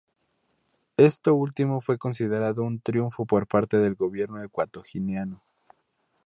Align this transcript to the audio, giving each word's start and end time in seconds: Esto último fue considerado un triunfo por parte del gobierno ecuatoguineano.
Esto 0.97 1.35
último 1.35 1.79
fue 1.79 1.99
considerado 1.99 2.63
un 2.63 2.79
triunfo 2.79 3.27
por 3.27 3.45
parte 3.45 3.77
del 3.77 3.93
gobierno 3.93 4.41
ecuatoguineano. 4.41 5.43